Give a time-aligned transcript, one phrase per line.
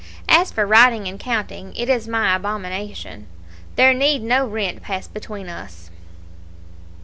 [0.27, 3.27] As for writing and counting, it is my abomination.
[3.75, 5.91] There need no rent pass between us."